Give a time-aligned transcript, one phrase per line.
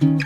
[0.00, 0.18] 文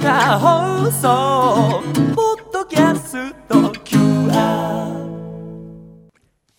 [0.00, 1.82] 化放送
[2.14, 4.96] ポッドキャスト QR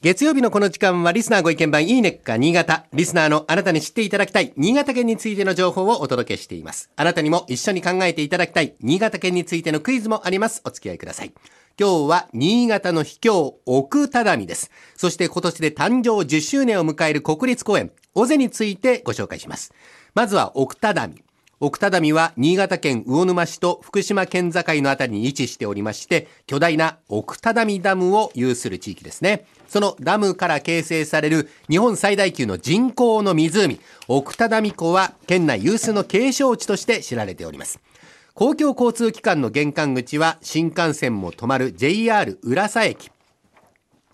[0.01, 2.85] 月曜日のこの時間はリスナーご意見番いいねっか新潟。
[2.93, 6.91] リスナーのあなたに知っていただきたい新潟県についての情報をお届けしています。
[6.95, 10.61] あなたにも一緒に考えていただきたい新潟県についてのクイズもあります。
[10.63, 11.33] お付き合いください。
[11.79, 14.69] 今日は新潟の秘境奥只見です。
[14.95, 19.73] そして今年で誕生10周年を迎える国立公園、尾瀬についてご紹介します。
[20.13, 21.23] まずは奥只見。
[21.61, 29.45] 奥只見は新潟県魚沼市と福島県境のあたりに位置しておりまして、巨大な奥只見ダムを有する地域ですね。
[29.67, 37.79] そのダムから形成される日本最大級の人工の湖、奥只見湖は県内有数の景勝地として知られております。
[38.33, 43.11] 公共交通機関の玄関口は新幹線も止まる JR 浦佐駅。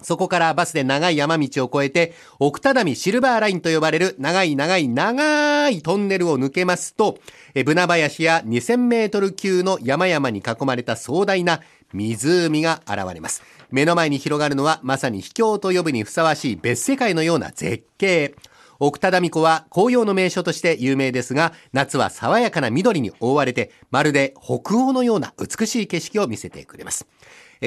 [0.02, 7.18] そこからバスで長い山道を越えて、奥只見シルバーラインと呼ばれる長い長い長いトンネルを抜けますと、
[7.54, 11.62] えブナ林や2000メートル級の山々に囲まれた壮大な
[11.93, 13.41] 湖が現れます。
[13.71, 18.35] 目の前に広がるのはまさに秘境と呼ぶにふさわしい別世界のような絶景。
[18.79, 27.07] 奥只見湖は紅葉の名所として有名ですが、夏は爽やかな緑に覆われて、まるで北欧のような美しい景色を見せてくれます。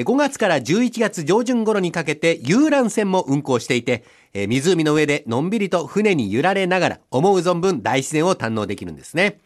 [0.01, 9.39] 5月から11月上旬頃にかけて遊覧船も運航していて、え湖の上でのんびりと船に揺られながら思う存分大自然を堪能できるんですね。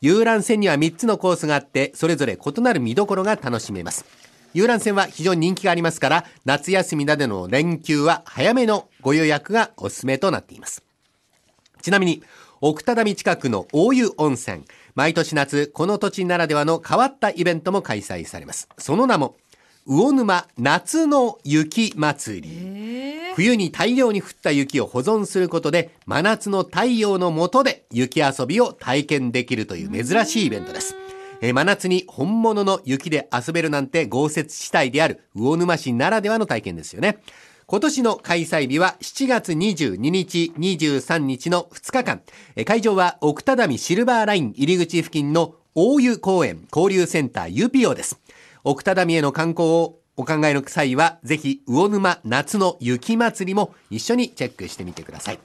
[0.00, 4.04] 遊覧船には3つのコースがあって、それぞれ異なる見どころが楽しめます。
[4.52, 10.82] 遊覧船は非常に人気がありますから、夏休みなどの連休は早めのご予約がおすすめとなっています。
[11.82, 12.22] ちなみに、
[12.60, 14.64] 奥只見近くの大湯温泉。
[14.94, 18.68] 毎年夏、この土地ならではの変わったイベントも開催されます。
[18.78, 19.36] その名も、
[19.86, 23.34] 魚沼夏の雪祭り。
[23.34, 30.96] 冬に大量に降った雪を保存することで、真夏の太陽の下で雪遊びを体験できるという珍しいイベントです。
[31.42, 37.18] えー真夏に本物の雪で遊べるなんて豪雪地帯である魚沼市ならではの体験ですよね。
[37.66, 42.22] 今年の開催日は7月22日、23日の2日間。
[42.56, 48.23] えー会場は奥只見シルバーライン入り口付近の大湯公園交流センターユピオです。
[48.66, 55.38] 奥只見への観光をお考えの際は、ぜひ魚沼夏の雪祭りも一緒にチェックしてみてください。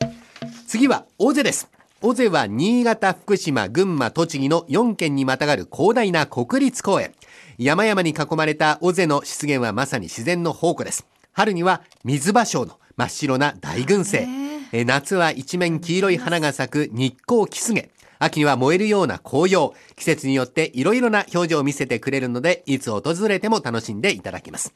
[0.68, 1.69] 次は尾瀬です。
[2.02, 7.13] 尾瀬は新潟、福島、群馬、栃木の4県にまたがる広大な国立公園。
[7.57, 11.06] 山々に囲まれた尾瀬の湿原はまさに自然の宝庫です。
[11.34, 14.28] 春には水芭蕉の真っ白な大群生。
[14.72, 17.90] え夏は一面黄色い花が咲く日光キスゲ。
[18.19, 19.74] 秋には燃えるような紅葉。
[19.96, 24.74] 季節によって色々な表情を見せてくれるので、いつ訪れても楽しんでいただけます。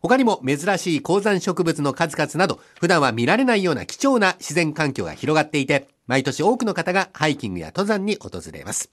[0.00, 8.90] 他にも珍しい高山植物の数々など、普段は見られないような貴重な自然環境が広がっていて、毎年多くの方がハイキングや登山に訪れます。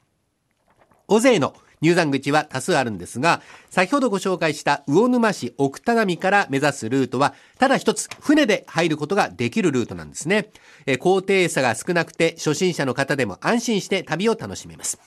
[1.08, 10.50] 大勢の入山口は多数あるんですが、先ほどご紹介した魚沼市奥只見から目指すルートは、ただ一つ船で入ることができるルートなんですね。
[10.86, 14.98] えー高低差が少なくて、初心者の方でも安心して旅を楽しめます。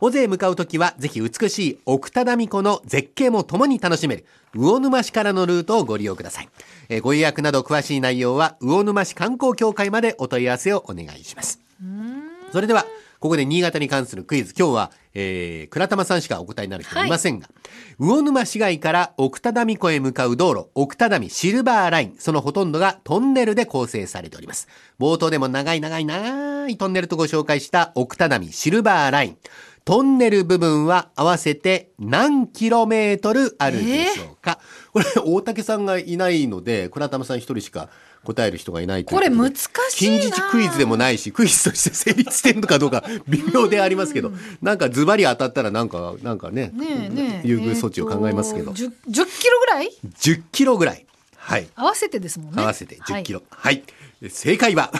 [0.00, 6.48] 尾瀬へ向かうときは、ぜひ美しい奥只見湖の絶景も共に楽しめる、魚沼市からのルートをご利用ください。
[6.90, 11.60] えーご予約など詳しい内容は、魚沼市観光協会までお問い合わせをお願いします。
[12.52, 12.84] それでは、
[13.20, 14.54] ここで新潟に関するクイズ。
[14.56, 17.48] 今日は、えー、倉玉さんしかお答えになる人いませんが、
[17.98, 24.68] 魚沼市街から奥只見湖へ向かう道路、奥只見シルバーライン、そのほとんどがトンネルで構成されております。
[25.00, 29.38] 冒頭でも長い長い長いトンネルとご紹介した奥只見シルバーライン。
[29.86, 34.58] トンネル部分は合わせて何キロメートルあるでしょうか、
[34.92, 37.88] これ、大竹さんがいないので、倉玉さん一人しか
[38.24, 39.60] 答える人がいないこれ難し
[40.08, 46.72] いな近日クイズでもないし、クイズとして成立してるのかどうか微妙でありますけど、なんかズバリ当たったらなんか、なんかね、
[47.44, 51.06] 優遇措置を考えますけど、えーと 10, 10キロぐらい？10キロぐらい。
[51.36, 51.68] はい。
[51.76, 53.42] 合わせてですもんね合わせて10キロ。
[53.50, 53.84] はい。
[54.28, 54.90] 正解は、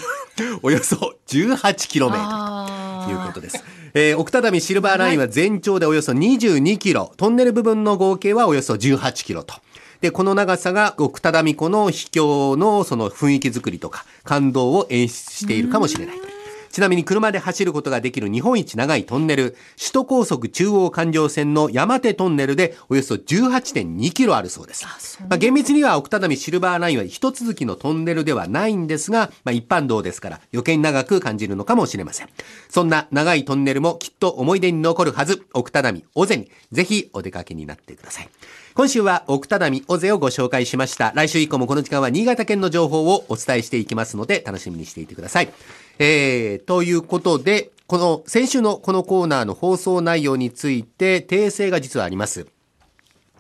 [0.63, 2.33] およそ18キロメートル。
[2.33, 3.65] あということです。
[3.99, 9.55] えー、奥只見シルバーラインは全長でおよそ22キロ、トンネル部分の合計はおよそ18キロと。
[10.03, 16.36] で、この長さが奥只見湖の秘境のその雰囲気作りとか感動を演出しているかもしれない。
[16.77, 24.85] ちなみに車で走ることができる日本一長いトンネル、首都高速中央環状線の山手トンネルでおよそ18.2キロあるそうです。
[25.23, 32.29] まあ、厳密には奥只見シルバーラインは一続きのトンネルではないんですが、まあ、一般道ですから余計に長く感じるのかもしれません。
[32.69, 38.29] そんな長いトンネルもきっと思い出に残るはず、奥只見、尾瀬にぜひお出かけになってください。
[38.75, 41.11] 今週は奥只見、尾瀬をご紹介しました。
[41.17, 45.49] 来週以降もこの時間は新潟県の情報をお伝えしていきますので楽しみにしていてください。
[45.99, 52.47] えー、ということで、この先週のこのコーナーの放送内容について訂正が実はあります。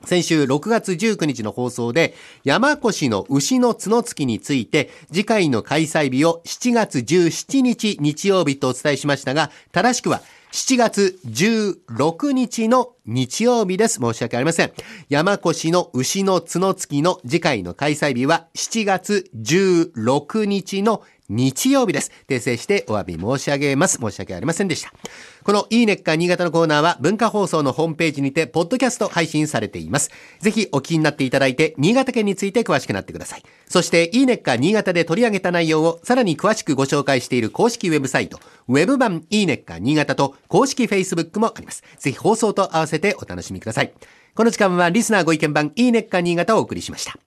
[0.04, 2.14] 先週6月19日の放送で
[2.44, 10.20] 山越の牛の角突きについて次回の開催日を7月17日日曜日とお伝えしましたが正しくは
[10.52, 13.98] 7月16日の日曜日です。
[14.00, 14.72] 申し訳ありません。
[15.08, 22.10] 山越の牛の角突きの次回の開催日は7月16日の日曜日です。
[22.28, 23.98] 訂正してお詫び申し上げます。
[23.98, 24.92] 申し訳ありませんでした。
[25.42, 30.10] このいいねっか新潟のコーナーは文化放送のホームページにてポッドキャスト配信されています。
[30.40, 33.42] ぜひお聞きになっていただいて新潟県について詳しくなってください。
[33.68, 41.82] そしていいねっか新潟で取り上げた内容をさらに詳しくご紹介している公式ウェブサイト、ウェブ版いいねっか新潟と公式 Facebook もあります。
[41.98, 43.92] ぜひ放送と合わせてお楽しみください。
[44.34, 47.18] この時間はリスナーご意見番いいねっか新潟をお送りしました。